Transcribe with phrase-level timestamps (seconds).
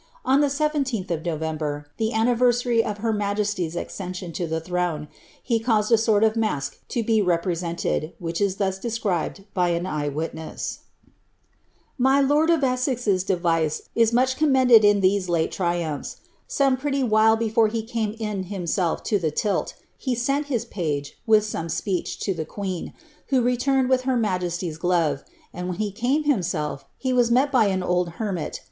[0.25, 5.07] On the I7ih of November, the anniversary of her majesty's accession to the throne,
[5.43, 9.85] he caused a sort of masque to be represented, which is thai described by an
[9.85, 10.79] eye witness:
[11.09, 11.09] '■
[11.99, 16.15] My lord of Esses's device is much commended in these late iri timphs;
[16.47, 21.21] some pretty while before he came in himself to the tilt, be sent his page,
[21.27, 22.91] with some speech, to the queen,
[23.27, 25.23] who returned with her majes ty's glove,
[25.53, 28.57] and when he came himself, he was met bv an old hermii.